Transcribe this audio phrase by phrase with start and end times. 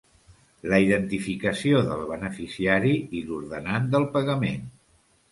[0.69, 4.65] La identificació del beneficiari i l'ordenant del pagament.